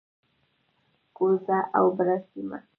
کوزه 1.15 1.59
او 1.77 1.85
بره 1.97 2.17
سیمه، 2.29 2.59